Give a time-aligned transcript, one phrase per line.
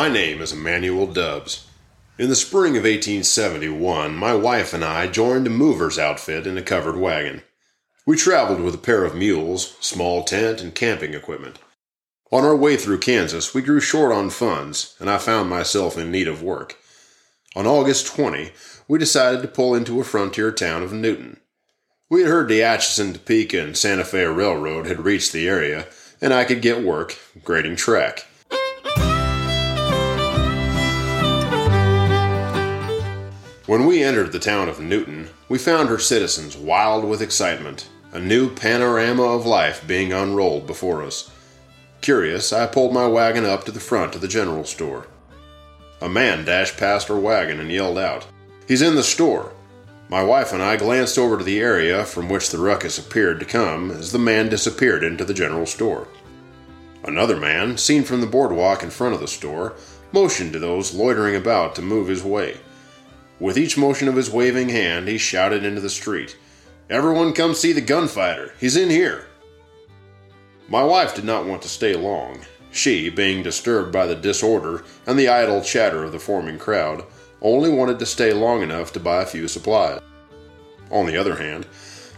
[0.00, 1.66] My name is Emmanuel Dubbs.
[2.18, 6.62] In the spring of 1871, my wife and I joined a mover's outfit in a
[6.62, 7.42] covered wagon.
[8.06, 11.58] We traveled with a pair of mules, small tent, and camping equipment.
[12.32, 16.10] On our way through Kansas, we grew short on funds, and I found myself in
[16.10, 16.78] need of work.
[17.54, 18.52] On August 20,
[18.88, 21.40] we decided to pull into a frontier town of Newton.
[22.08, 25.88] We had heard the Atchison, Topeka, and Santa Fe Railroad had reached the area,
[26.22, 28.24] and I could get work grading track.
[33.70, 38.18] When we entered the town of Newton, we found her citizens wild with excitement, a
[38.18, 41.30] new panorama of life being unrolled before us.
[42.00, 45.06] Curious, I pulled my wagon up to the front of the general store.
[46.00, 48.26] A man dashed past our wagon and yelled out,
[48.66, 49.52] He's in the store!
[50.08, 53.46] My wife and I glanced over to the area from which the ruckus appeared to
[53.46, 56.08] come as the man disappeared into the general store.
[57.04, 59.74] Another man, seen from the boardwalk in front of the store,
[60.10, 62.56] motioned to those loitering about to move his way.
[63.40, 66.36] With each motion of his waving hand, he shouted into the street,
[66.90, 68.52] Everyone come see the gunfighter.
[68.60, 69.26] He's in here.
[70.68, 72.40] My wife did not want to stay long.
[72.70, 77.04] She, being disturbed by the disorder and the idle chatter of the forming crowd,
[77.40, 80.00] only wanted to stay long enough to buy a few supplies.
[80.90, 81.66] On the other hand,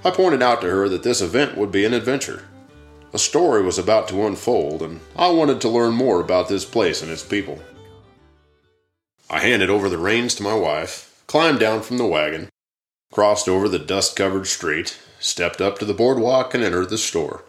[0.05, 2.45] I pointed out to her that this event would be an adventure.
[3.13, 7.01] A story was about to unfold, and I wanted to learn more about this place
[7.01, 7.63] and its people.
[9.31, 12.47] I handed over the reins to my wife, climbed down from the wagon,
[13.11, 17.43] crossed over the dust covered street, stepped up to the boardwalk, and entered the store.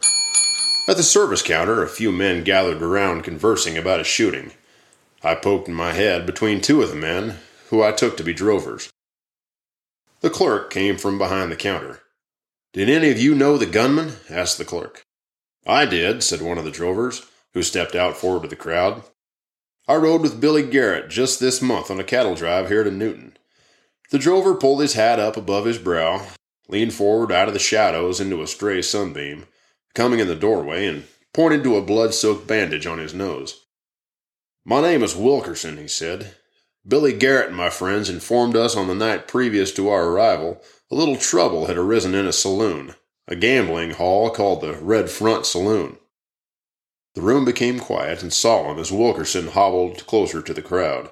[0.88, 4.54] At the service counter, a few men gathered around conversing about a shooting.
[5.22, 7.40] I poked my head between two of the men,
[7.72, 8.90] who I took to be drovers.
[10.22, 12.04] The clerk came from behind the counter.
[12.72, 14.14] Did any of you know the gunman?
[14.30, 15.04] asked the clerk.
[15.68, 19.04] I did, said one of the drovers, who stepped out forward to the crowd.
[19.90, 23.36] I rode with Billy Garrett just this month on a cattle drive here to Newton.
[24.14, 26.28] The drover pulled his hat up above his brow,
[26.68, 29.48] leaned forward out of the shadows into a stray sunbeam,
[29.96, 33.66] coming in the doorway, and pointed to a blood soaked bandage on his nose.
[34.64, 36.36] My name is Wilkerson, he said.
[36.88, 40.96] Billy Garrett and my friends informed us on the night previous to our arrival a
[40.96, 42.94] little trouble had arisen in a saloon,
[43.28, 45.98] a gambling hall called the Red Front Saloon.
[47.16, 51.10] The room became quiet and solemn as Wilkerson hobbled closer to the crowd.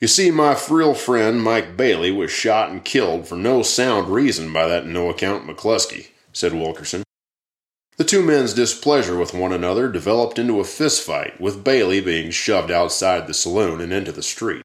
[0.00, 4.52] You see, my real friend Mike Bailey was shot and killed for no sound reason
[4.52, 7.02] by that no account McCluskey, said Wilkerson.
[7.96, 12.70] The two men's displeasure with one another developed into a fistfight, with Bailey being shoved
[12.70, 14.62] outside the saloon and into the street.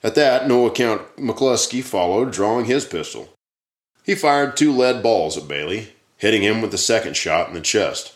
[0.00, 3.30] At that, no account McCluskey followed, drawing his pistol.
[4.04, 5.88] He fired two lead balls at Bailey,
[6.18, 8.14] hitting him with the second shot in the chest.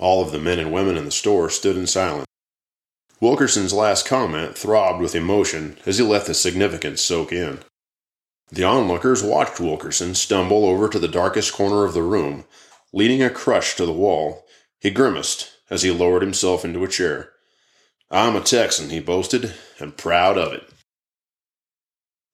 [0.00, 2.26] All of the men and women in the store stood in silence.
[3.22, 7.60] Wilkerson's last comment throbbed with emotion as he let the significance soak in.
[8.50, 12.46] The onlookers watched Wilkerson stumble over to the darkest corner of the room,
[12.92, 14.44] leaning a crutch to the wall.
[14.80, 17.30] He grimaced as he lowered himself into a chair.
[18.10, 20.68] I'm a Texan, he boasted, and proud of it.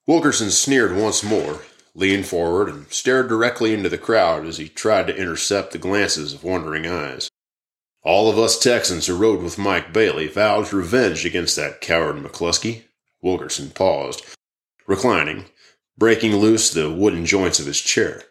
[0.06, 1.60] Wilkerson sneered once more,
[1.94, 6.32] leaned forward, and stared directly into the crowd as he tried to intercept the glances
[6.32, 7.28] of wondering eyes.
[8.08, 12.84] All of us Texans who rode with Mike Bailey vowed revenge against that coward McCluskey.
[13.20, 14.24] Wilkerson paused,
[14.86, 15.44] reclining,
[15.98, 18.22] breaking loose the wooden joints of his chair.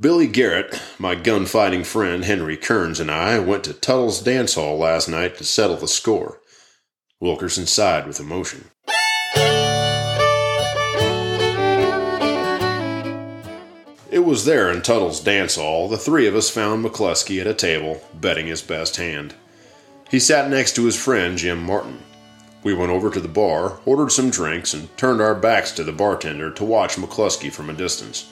[0.00, 5.08] Billy Garrett, my gunfighting friend Henry Kearns, and I went to Tuttle's dance hall last
[5.08, 6.40] night to settle the score.
[7.20, 8.64] Wilkerson sighed with emotion.
[14.26, 18.02] Was there in Tuttle's dance hall the three of us found McCluskey at a table,
[18.12, 19.34] betting his best hand.
[20.10, 22.00] He sat next to his friend Jim Martin.
[22.64, 25.92] We went over to the bar, ordered some drinks, and turned our backs to the
[25.92, 28.28] bartender to watch McCluskey from a distance.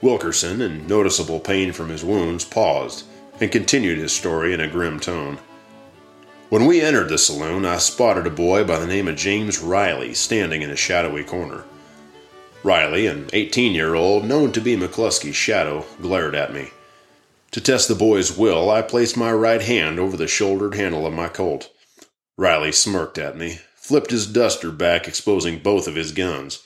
[0.00, 3.04] Wilkerson, in noticeable pain from his wounds, paused
[3.38, 5.38] and continued his story in a grim tone.
[6.48, 10.14] When we entered the saloon, I spotted a boy by the name of James Riley
[10.14, 11.64] standing in a shadowy corner.
[12.66, 16.70] Riley, an 18 year old known to be McCluskey's shadow, glared at me.
[17.52, 21.12] To test the boy's will, I placed my right hand over the shouldered handle of
[21.12, 21.70] my Colt.
[22.36, 26.64] Riley smirked at me, flipped his duster back, exposing both of his guns.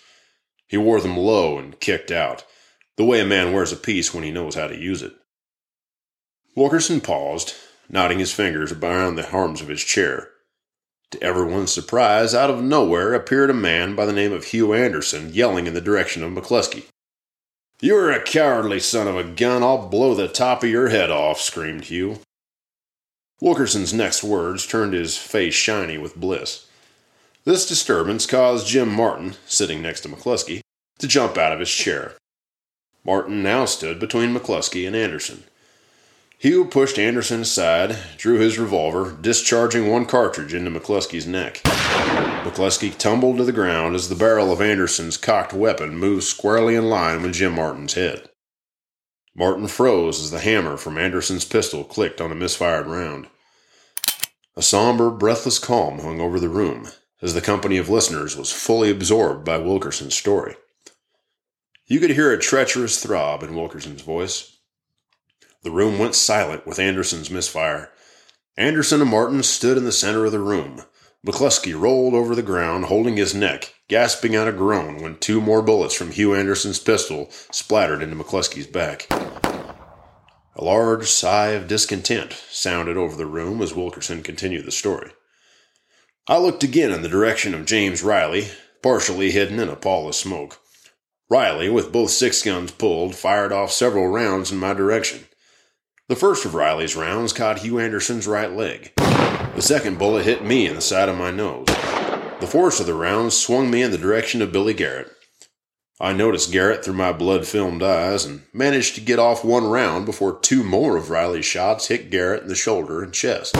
[0.67, 2.47] He wore them low and kicked out,
[2.97, 5.13] the way a man wears a piece when he knows how to use it.
[6.57, 7.53] Wilkerson paused,
[7.91, 10.30] knotting his fingers around the arms of his chair.
[11.13, 15.35] To everyone's surprise, out of nowhere appeared a man by the name of Hugh Anderson
[15.35, 16.85] yelling in the direction of McCluskey.
[17.81, 19.63] You're a cowardly son of a gun.
[19.63, 22.21] I'll blow the top of your head off, screamed Hugh.
[23.41, 26.67] Wilkerson's next words turned his face shiny with bliss.
[27.45, 30.61] This disturbance caused Jim Martin, sitting next to McCluskey,
[30.99, 32.13] to jump out of his chair.
[33.03, 35.45] Martin now stood between McCluskey and Anderson.
[36.41, 41.61] Hugh pushed Anderson aside, drew his revolver, discharging one cartridge into McCluskey's neck.
[42.45, 46.89] McCluskey tumbled to the ground as the barrel of Anderson's cocked weapon moved squarely in
[46.89, 48.31] line with Jim Martin's head.
[49.35, 53.27] Martin froze as the hammer from Anderson's pistol clicked on a misfired round.
[54.57, 56.89] A somber, breathless calm hung over the room
[57.21, 60.55] as the company of listeners was fully absorbed by Wilkerson's story.
[61.87, 64.50] You could hear a treacherous throb in Wilkerson's voice.
[65.63, 67.91] The room went silent with Anderson's misfire.
[68.57, 70.83] Anderson and Martin stood in the center of the room.
[71.27, 75.61] McCluskey rolled over the ground, holding his neck, gasping out a groan when two more
[75.61, 79.07] bullets from Hugh Anderson's pistol splattered into McCluskey's back.
[80.57, 85.11] A large sigh of discontent sounded over the room as Wilkerson continued the story.
[86.27, 88.49] I looked again in the direction of James Riley,
[88.83, 90.59] partially hidden in a pall of smoke.
[91.29, 95.27] Riley, with both six guns pulled, fired off several rounds in my direction.
[96.11, 98.93] The first of Riley's rounds caught Hugh Anderson's right leg.
[98.97, 101.67] The second bullet hit me in the side of my nose.
[101.69, 105.13] The force of the rounds swung me in the direction of Billy Garrett.
[106.01, 110.05] I noticed Garrett through my blood filmed eyes and managed to get off one round
[110.05, 113.55] before two more of Riley's shots hit Garrett in the shoulder and chest.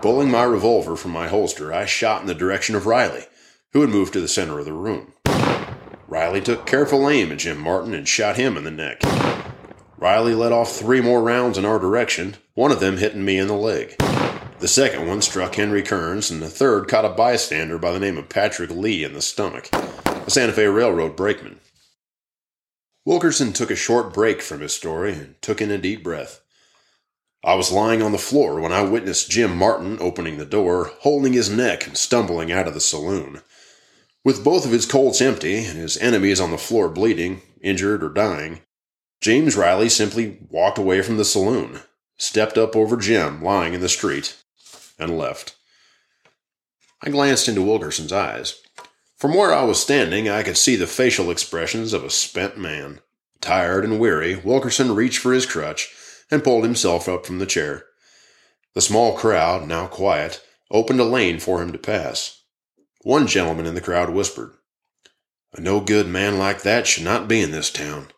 [0.00, 3.24] Pulling my revolver from my holster, I shot in the direction of Riley,
[3.72, 5.14] who had moved to the center of the room.
[6.06, 9.00] Riley took careful aim at Jim Martin and shot him in the neck.
[10.00, 13.48] Riley let off three more rounds in our direction, one of them hitting me in
[13.48, 13.96] the leg.
[14.60, 18.16] The second one struck Henry Kearns, and the third caught a bystander by the name
[18.16, 21.58] of Patrick Lee in the stomach, a Santa Fe Railroad brakeman.
[23.04, 26.42] Wilkerson took a short break from his story and took in a deep breath.
[27.42, 31.32] I was lying on the floor when I witnessed Jim Martin opening the door, holding
[31.32, 33.40] his neck and stumbling out of the saloon.
[34.24, 38.10] With both of his Colts empty and his enemies on the floor bleeding, injured, or
[38.10, 38.60] dying,
[39.20, 41.80] James Riley simply walked away from the saloon,
[42.16, 44.36] stepped up over Jim lying in the street,
[44.98, 45.56] and left.
[47.02, 48.60] I glanced into Wilkerson's eyes.
[49.16, 53.00] From where I was standing, I could see the facial expressions of a spent man.
[53.40, 55.92] Tired and weary, Wilkerson reached for his crutch
[56.30, 57.84] and pulled himself up from the chair.
[58.74, 62.42] The small crowd, now quiet, opened a lane for him to pass.
[63.02, 64.52] One gentleman in the crowd whispered,
[65.52, 68.08] A no good man like that should not be in this town.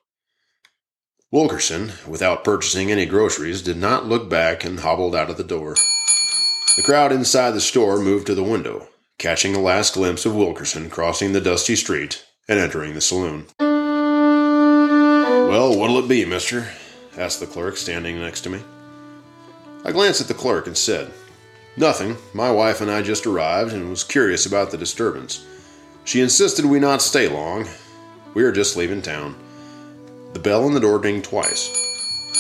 [1.33, 5.77] Wilkerson, without purchasing any groceries, did not look back and hobbled out of the door.
[6.77, 10.91] The crowd inside the store moved to the window, catching a last glimpse of Wilkerson
[10.91, 13.47] crossing the dusty street and entering the saloon.
[15.49, 16.67] Well, what'll it be, mister?
[17.17, 18.61] asked the clerk standing next to me.
[19.85, 21.13] I glanced at the clerk and said,
[21.77, 22.17] Nothing.
[22.35, 25.47] My wife and I just arrived and was curious about the disturbance.
[26.03, 27.69] She insisted we not stay long.
[28.35, 29.37] We are just leaving town.
[30.33, 31.81] The bell on the door dinged twice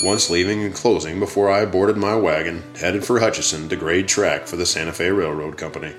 [0.02, 4.46] once leaving and closing before I boarded my wagon, headed for Hutchinson to grade track
[4.46, 5.92] for the Santa Fe Railroad Company.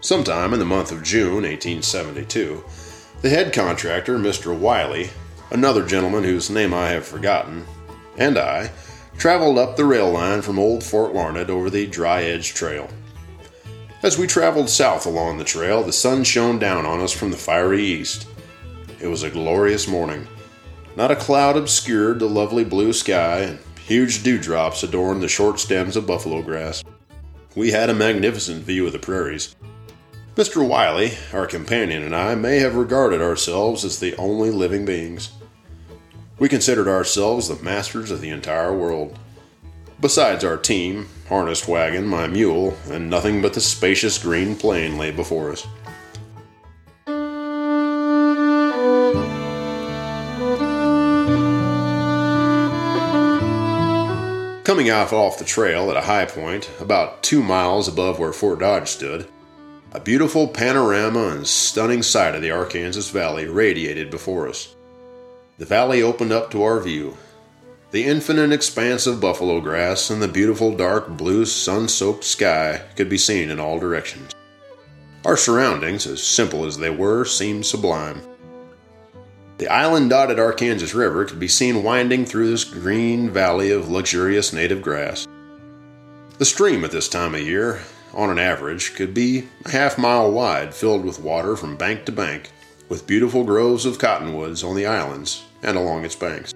[0.00, 2.64] Sometime in the month of June 1872,
[3.22, 4.56] the head contractor, Mr.
[4.56, 5.10] Wiley,
[5.50, 7.64] another gentleman whose name I have forgotten,
[8.18, 8.70] and I
[9.16, 12.90] traveled up the rail line from Old Fort Larned over the Dry Edge Trail.
[14.04, 17.38] As we traveled south along the trail, the sun shone down on us from the
[17.38, 18.28] fiery east.
[19.00, 20.28] It was a glorious morning.
[20.94, 25.96] Not a cloud obscured the lovely blue sky, and huge dewdrops adorned the short stems
[25.96, 26.84] of buffalo grass.
[27.54, 29.56] We had a magnificent view of the prairies.
[30.34, 30.68] Mr.
[30.68, 35.30] Wiley, our companion, and I may have regarded ourselves as the only living beings.
[36.38, 39.18] We considered ourselves the masters of the entire world.
[40.04, 45.10] Besides our team, harnessed wagon, my mule, and nothing but the spacious green plain lay
[45.10, 45.66] before us.
[54.64, 58.58] Coming off off the trail at a high point, about two miles above where Fort
[58.58, 59.26] Dodge stood,
[59.92, 64.74] a beautiful panorama and stunning sight of the Arkansas Valley radiated before us.
[65.56, 67.16] The valley opened up to our view,
[67.94, 73.08] the infinite expanse of buffalo grass and the beautiful dark blue sun soaked sky could
[73.08, 74.32] be seen in all directions.
[75.24, 78.20] Our surroundings, as simple as they were, seemed sublime.
[79.58, 84.52] The island dotted Arkansas River could be seen winding through this green valley of luxurious
[84.52, 85.28] native grass.
[86.38, 87.80] The stream at this time of year,
[88.12, 92.12] on an average, could be a half mile wide, filled with water from bank to
[92.12, 92.50] bank,
[92.88, 96.52] with beautiful groves of cottonwoods on the islands and along its banks.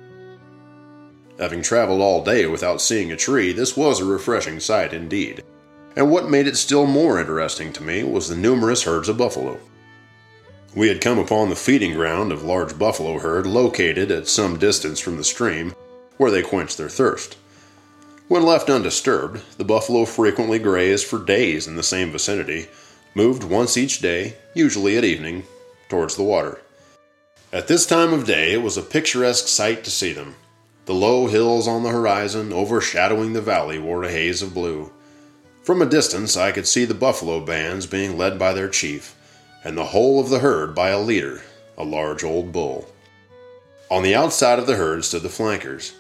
[1.39, 5.45] Having traveled all day without seeing a tree, this was a refreshing sight indeed.
[5.95, 9.61] And what made it still more interesting to me was the numerous herds of buffalo.
[10.75, 15.01] We had come upon the feeding ground of large buffalo herd located at some distance
[15.01, 15.75] from the stream,
[16.17, 17.37] where they quenched their thirst.
[18.27, 22.67] When left undisturbed, the buffalo frequently grazed for days in the same vicinity,
[23.15, 25.45] moved once each day, usually at evening,
[25.89, 26.61] towards the water.
[27.53, 30.35] At this time of day, it was a picturesque sight to see them,
[30.89, 34.91] the low hills on the horizon, overshadowing the valley, wore a haze of blue.
[35.63, 39.15] From a distance, I could see the buffalo bands being led by their chief,
[39.63, 41.43] and the whole of the herd by a leader,
[41.77, 42.91] a large old bull.
[43.91, 45.93] On the outside of the herd stood the flankers.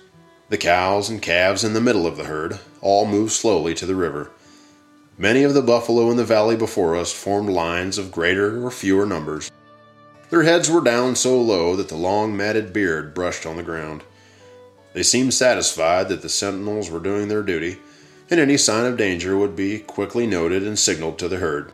[0.48, 3.94] The cows and calves in the middle of the herd all moved slowly to the
[3.94, 4.30] river.
[5.18, 9.04] Many of the buffalo in the valley before us formed lines of greater or fewer
[9.04, 9.52] numbers.
[10.30, 14.02] Their heads were down so low that the long matted beard brushed on the ground.
[14.98, 17.78] They seemed satisfied that the sentinels were doing their duty,
[18.28, 21.72] and any sign of danger would be quickly noted and signaled to the herd.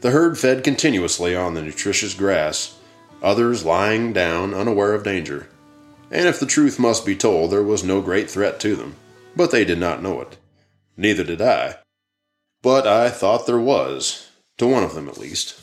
[0.00, 2.76] The herd fed continuously on the nutritious grass,
[3.22, 5.48] others lying down unaware of danger.
[6.10, 8.96] And if the truth must be told, there was no great threat to them,
[9.36, 10.38] but they did not know it.
[10.96, 11.76] Neither did I.
[12.62, 15.54] But I thought there was, to one of them at least.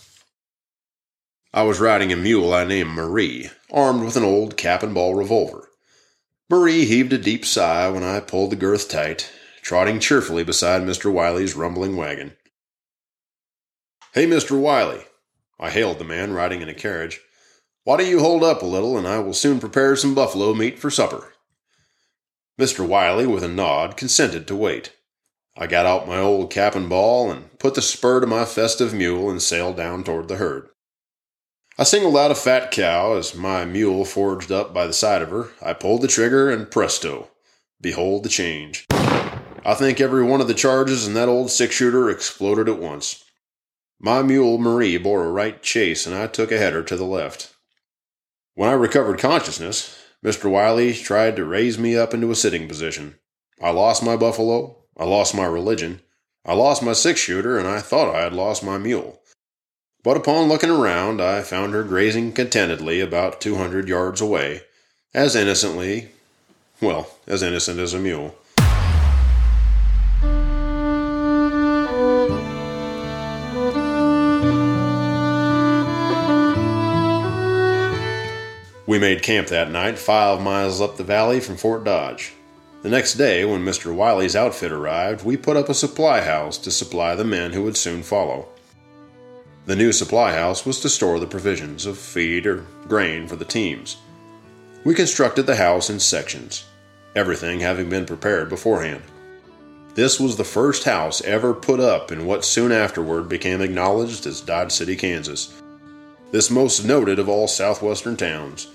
[1.53, 5.15] I was riding a mule I named Marie, armed with an old cap and ball
[5.15, 5.67] revolver.
[6.47, 9.31] Marie heaved a deep sigh when I pulled the girth tight,
[9.63, 11.11] trotting cheerfully beside Mr.
[11.11, 12.37] Wiley's rumbling wagon.
[14.13, 14.59] Hey, Mr.
[14.59, 15.05] Wiley,
[15.59, 17.19] I hailed the man riding in a carriage.
[17.83, 20.77] Why don't you hold up a little, and I will soon prepare some buffalo meat
[20.77, 21.33] for supper?
[22.59, 22.87] Mr.
[22.87, 24.93] Wiley, with a nod, consented to wait.
[25.57, 28.93] I got out my old cap and ball and put the spur to my festive
[28.93, 30.69] mule and sailed down toward the herd.
[31.77, 35.29] I singled out a fat cow as my mule forged up by the side of
[35.29, 35.49] her.
[35.61, 37.31] I pulled the trigger, and presto!
[37.81, 38.85] Behold the change.
[38.91, 43.25] I think every one of the charges in that old six shooter exploded at once.
[43.99, 47.53] My mule Marie bore a right chase, and I took a header to the left.
[48.53, 50.49] When I recovered consciousness, Mr.
[50.49, 53.15] Wiley tried to raise me up into a sitting position.
[53.61, 56.01] I lost my buffalo, I lost my religion,
[56.45, 59.19] I lost my six shooter, and I thought I had lost my mule.
[60.05, 64.61] But upon looking around, I found her grazing contentedly about two hundred yards away,
[65.15, 66.09] as innocently,
[66.79, 68.35] well, as innocent as a mule.
[78.85, 82.33] We made camp that night five miles up the valley from Fort Dodge.
[82.83, 83.91] The next day, when Mr.
[83.91, 87.75] Wiley's outfit arrived, we put up a supply house to supply the men who would
[87.75, 88.49] soon follow.
[89.65, 93.45] The new supply house was to store the provisions of feed or grain for the
[93.45, 93.97] teams.
[94.83, 96.65] We constructed the house in sections,
[97.15, 99.01] everything having been prepared beforehand.
[99.95, 104.39] This was the first house ever put up in what soon afterward became acknowledged as
[104.39, 105.59] Dodge City, Kansas.
[106.31, 108.67] This most noted of all southwestern towns,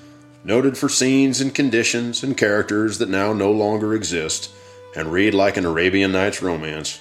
[0.42, 4.50] noted for scenes and conditions and characters that now no longer exist
[4.96, 6.98] and read like an Arabian Nights romance.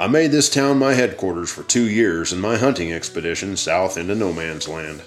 [0.00, 4.14] I made this town my headquarters for two years in my hunting expedition south into
[4.14, 5.02] no man's land.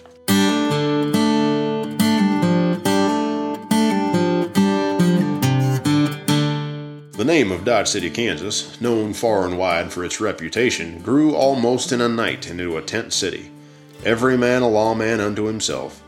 [7.13, 11.93] The name of Dodge City, Kansas, known far and wide for its reputation, grew almost
[11.93, 13.49] in a night into a tent city,
[14.03, 16.03] every man a lawman unto himself.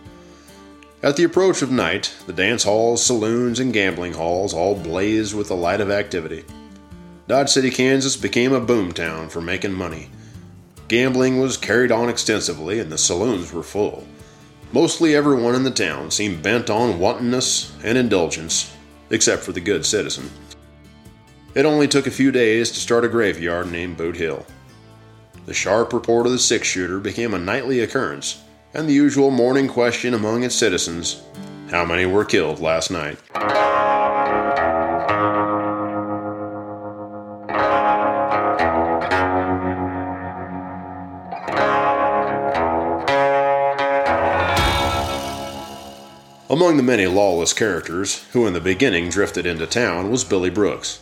[1.01, 5.47] At the approach of night, the dance halls, saloons, and gambling halls all blazed with
[5.47, 6.43] the light of activity.
[7.27, 10.09] Dodge City, Kansas became a boomtown for making money.
[10.89, 14.05] Gambling was carried on extensively, and the saloons were full.
[14.73, 18.75] Mostly everyone in the town seemed bent on wantonness and indulgence,
[19.09, 20.29] except for the good citizen.
[21.55, 24.45] It only took a few days to start a graveyard named Boot Hill.
[25.45, 28.41] The sharp report of the six shooter became a nightly occurrence,
[28.73, 31.21] and the usual morning question among its citizens
[31.69, 33.17] how many were killed last night?
[46.53, 50.99] Among the many lawless characters who in the beginning drifted into town was Billy Brooks.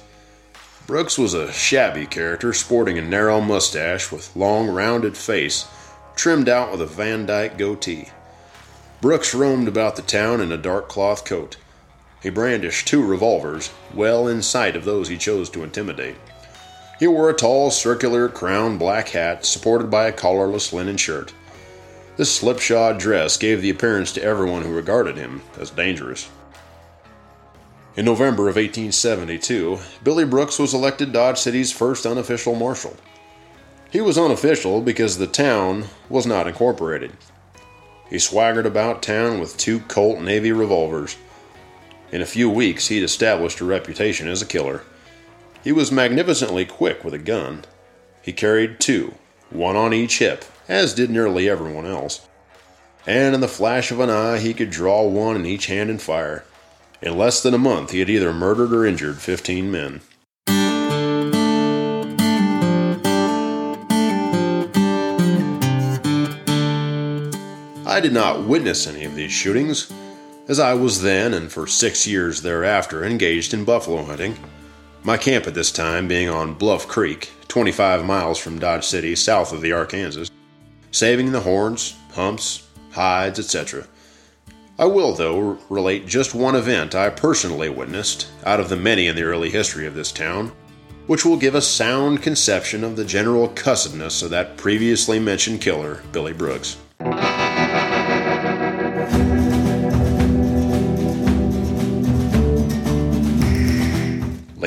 [0.87, 5.67] Brooks was a shabby character sporting a narrow mustache with long rounded face
[6.15, 8.11] trimmed out with a Van Dyke goatee.
[9.01, 11.57] Brooks roamed about the town in a dark cloth coat.
[12.23, 16.15] He brandished two revolvers, well in sight of those he chose to intimidate.
[16.97, 21.33] He wore a tall, circular, crown black hat supported by a collarless linen shirt.
[22.21, 26.29] This slipshod dress gave the appearance to everyone who regarded him as dangerous.
[27.95, 32.95] In November of 1872, Billy Brooks was elected Dodge City's first unofficial marshal.
[33.89, 37.11] He was unofficial because the town was not incorporated.
[38.07, 41.17] He swaggered about town with two Colt Navy revolvers.
[42.11, 44.83] In a few weeks, he'd established a reputation as a killer.
[45.63, 47.65] He was magnificently quick with a gun.
[48.21, 49.15] He carried two,
[49.51, 52.27] one on each hip, as did nearly everyone else.
[53.05, 56.01] And in the flash of an eye, he could draw one in each hand and
[56.01, 56.43] fire.
[57.01, 60.01] In less than a month, he had either murdered or injured 15 men.
[67.87, 69.91] I did not witness any of these shootings,
[70.47, 74.37] as I was then and for six years thereafter engaged in buffalo hunting,
[75.03, 79.51] my camp at this time being on Bluff Creek, 25 miles from Dodge City, south
[79.51, 80.31] of the Arkansas,
[80.91, 83.85] saving the horns, humps, hides, etc.
[84.79, 89.17] I will, though, relate just one event I personally witnessed out of the many in
[89.17, 90.53] the early history of this town,
[91.07, 96.01] which will give a sound conception of the general cussedness of that previously mentioned killer,
[96.13, 96.77] Billy Brooks.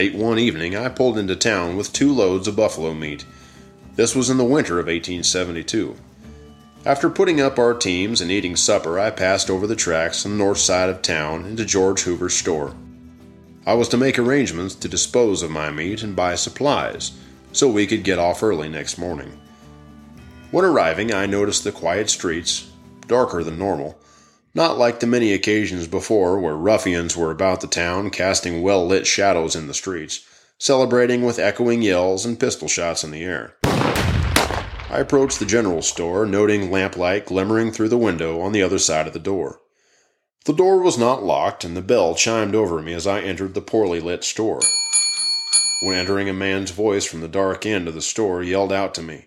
[0.04, 3.24] Late one evening, I pulled into town with two loads of buffalo meat.
[3.96, 5.96] This was in the winter of 1872.
[6.84, 10.36] After putting up our teams and eating supper, I passed over the tracks on the
[10.36, 12.74] north side of town into George Hoover's store.
[13.64, 17.12] I was to make arrangements to dispose of my meat and buy supplies
[17.52, 19.40] so we could get off early next morning.
[20.50, 22.70] When arriving, I noticed the quiet streets,
[23.08, 23.98] darker than normal,
[24.54, 29.06] not like the many occasions before where ruffians were about the town casting well lit
[29.06, 30.24] shadows in the streets,
[30.58, 33.56] celebrating with echoing yells and pistol shots in the air.
[33.64, 39.08] I approached the general store, noting lamplight glimmering through the window on the other side
[39.08, 39.60] of the door.
[40.44, 43.60] The door was not locked, and the bell chimed over me as I entered the
[43.60, 44.60] poorly lit store.
[45.82, 49.02] When entering, a man's voice from the dark end of the store yelled out to
[49.02, 49.26] me,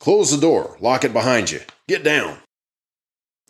[0.00, 2.38] Close the door, lock it behind you, get down.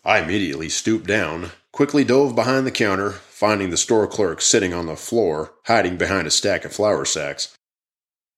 [0.07, 4.85] I immediately stooped down, quickly dove behind the counter, finding the store clerk sitting on
[4.85, 7.57] the floor, hiding behind a stack of flour sacks.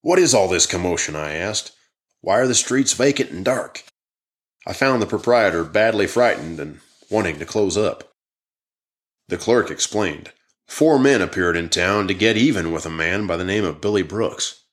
[0.02, 1.14] What is all this commotion?
[1.14, 1.70] I asked.
[2.22, 3.84] Why are the streets vacant and dark?
[4.66, 8.14] I found the proprietor badly frightened and wanting to close up.
[9.28, 10.32] The clerk explained.
[10.66, 13.80] Four men appeared in town to get even with a man by the name of
[13.80, 14.64] Billy Brooks.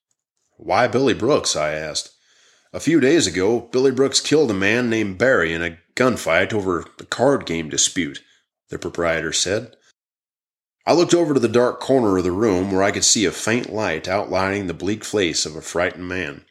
[0.55, 1.55] Why Billy Brooks?
[1.55, 2.09] I asked.
[2.73, 6.85] A few days ago, Billy Brooks killed a man named Barry in a gunfight over
[6.99, 8.21] a card game dispute,
[8.69, 9.75] the proprietor said.
[10.85, 13.31] I looked over to the dark corner of the room where I could see a
[13.31, 16.45] faint light outlining the bleak face of a frightened man.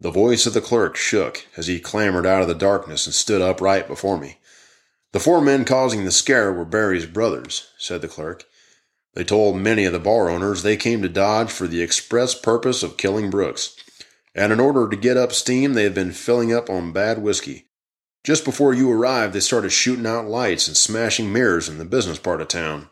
[0.00, 3.42] The voice of the clerk shook as he clambered out of the darkness and stood
[3.42, 4.38] upright before me.
[5.12, 8.44] The four men causing the scare were Barry's brothers, said the clerk.
[9.14, 12.82] They told many of the bar owners they came to Dodge for the express purpose
[12.82, 13.76] of killing Brooks,
[14.34, 17.68] and in order to get up steam, they had been filling up on bad whiskey.
[18.24, 22.18] Just before you arrived, they started shooting out lights and smashing mirrors in the business
[22.18, 22.88] part of town.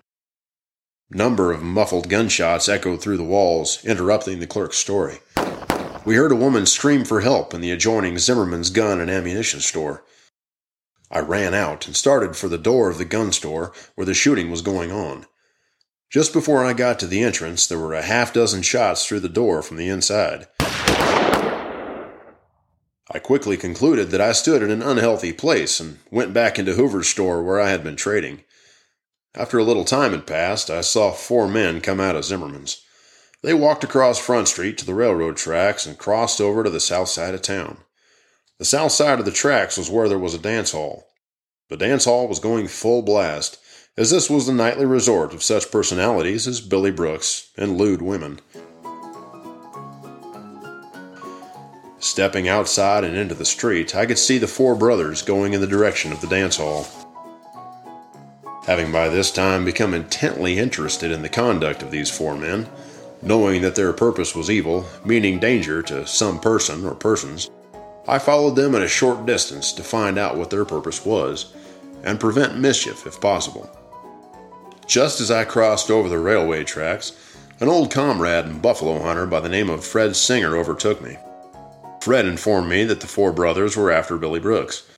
[1.09, 5.19] Number of muffled gunshots echoed through the walls, interrupting the clerk's story.
[6.05, 10.05] We heard a woman scream for help in the adjoining Zimmerman's gun and ammunition store.
[11.11, 14.51] I ran out and started for the door of the gun store where the shooting
[14.51, 15.27] was going on.
[16.11, 19.29] Just before I got to the entrance, there were a half dozen shots through the
[19.29, 20.49] door from the inside.
[23.12, 27.09] I quickly concluded that I stood in an unhealthy place and went back into Hoover's
[27.09, 28.44] store where I had been trading.
[29.35, 32.83] After a little time had passed, I saw four men come out of Zimmerman's.
[33.42, 37.09] They walked across Front Street to the railroad tracks and crossed over to the south
[37.09, 37.79] side of town.
[38.59, 41.09] The south side of the tracks was where there was a dance hall.
[41.68, 43.59] The dance hall was going full blast,
[43.96, 48.40] as this was the nightly resort of such personalities as Billy Brooks and lewd women.
[52.00, 55.66] Stepping outside and into the street, I could see the four brothers going in the
[55.66, 56.86] direction of the dance hall.
[58.66, 62.68] Having by this time become intently interested in the conduct of these four men,
[63.22, 67.50] Knowing that their purpose was evil, meaning danger to some person or persons,
[68.08, 71.52] I followed them at a short distance to find out what their purpose was,
[72.02, 73.68] and prevent mischief if possible.
[74.86, 77.12] Just as I crossed over the railway tracks,
[77.60, 81.18] an old comrade and buffalo hunter by the name of Fred Singer overtook me.
[82.00, 84.88] Fred informed me that the four brothers were after Billy Brooks.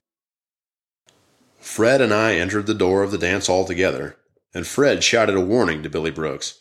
[1.59, 4.15] Fred and I entered the door of the dance hall together,
[4.53, 6.59] and Fred shouted a warning to Billy Brooks.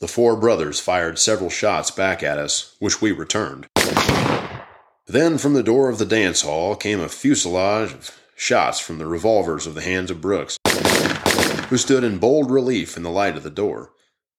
[0.00, 3.66] The four brothers fired several shots back at us, which we returned.
[5.06, 9.06] Then from the door of the dance hall came a fusilage of shots from the
[9.06, 10.56] revolvers of the hands of Brooks,
[11.68, 13.92] who stood in bold relief in the light of the door,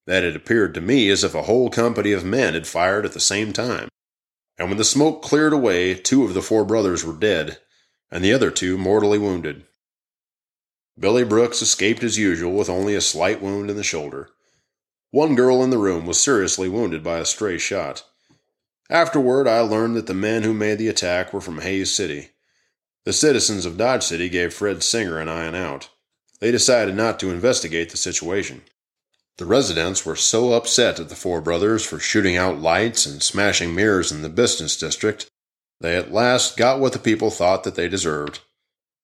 [0.08, 3.12] that it appeared to me as if a whole company of men had fired at
[3.12, 3.90] the same time.
[4.60, 7.60] And when the smoke cleared away, two of the four brothers were dead,
[8.12, 9.64] and the other two mortally wounded.
[11.00, 14.30] Billy Brooks escaped as usual with only a slight wound in the shoulder.
[15.12, 18.04] One girl in the room was seriously wounded by a stray shot.
[18.90, 22.32] Afterward, I learned that the men who made the attack were from Hays City.
[23.06, 25.90] The citizens of Dodge City gave Fred Singer and I an out.
[26.42, 28.64] They decided not to investigate the situation.
[29.40, 33.74] The residents were so upset at the four brothers for shooting out lights and smashing
[33.74, 35.32] mirrors in the business district,
[35.80, 38.42] they at last got what the people thought that they deserved.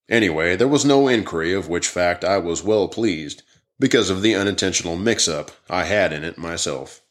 [0.10, 3.44] Anyway, there was no inquiry, of which fact I was well pleased,
[3.80, 7.02] because of the unintentional mix up I had in it myself.